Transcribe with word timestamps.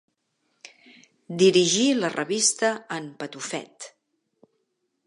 Dirigí 1.41 1.85
la 1.99 2.11
revista 2.17 2.73
En 2.99 3.13
Patufet. 3.21 3.91